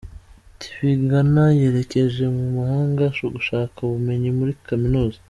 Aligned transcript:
Tibingana 0.59 1.43
yerekeje 1.59 2.23
Mumahanga 2.35 3.05
gushaka 3.35 3.75
Ubumenyi 3.87 4.29
Muri 4.37 4.53
Kaminuza 4.67 5.19